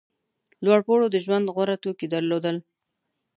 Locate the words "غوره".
1.55-1.75